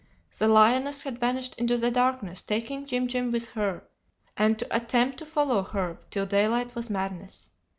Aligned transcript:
The 0.39 0.47
lioness 0.47 1.03
had 1.03 1.19
vanished 1.19 1.53
into 1.59 1.77
the 1.77 1.91
darkness, 1.91 2.41
taking 2.41 2.87
Jim 2.87 3.07
Jim 3.07 3.29
with 3.29 3.49
her, 3.49 3.83
and 4.35 4.57
to 4.57 4.75
attempt 4.75 5.19
to 5.19 5.27
follow 5.27 5.61
her 5.61 5.99
till 6.09 6.25
daylight 6.25 6.73
was 6.73 6.89
madness. 6.89 7.51